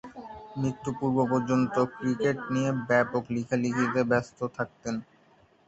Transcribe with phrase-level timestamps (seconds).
[0.57, 4.95] মৃত্যু পূর্ব-পর্যন্ত ক্রিকেট নিয়ে ব্যাপক লেখালেখিতে ব্যস্ত থাকতেন।